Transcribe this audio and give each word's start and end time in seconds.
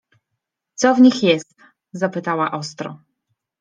—Co 0.79 0.95
w 0.95 1.01
nich 1.01 1.23
jest?— 1.23 1.55
zapytała 1.93 2.51
ostro. 2.51 2.99